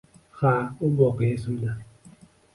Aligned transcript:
Ha, 0.39 0.53
u 0.87 0.89
voqea 0.97 1.31
esimda 1.37 1.77